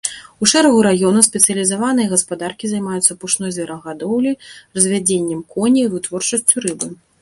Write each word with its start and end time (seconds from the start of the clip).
У 0.43 0.47
шэрагу 0.51 0.79
раёнаў 0.87 1.23
спецыялізаваныя 1.27 2.07
гаспадаркі 2.15 2.65
займаюцца 2.73 3.19
пушной 3.25 3.51
зверагадоўляй, 3.61 4.35
развядзеннем 4.75 5.41
коней, 5.57 5.85
вытворчасцю 5.97 6.55
рыбы. 6.71 6.87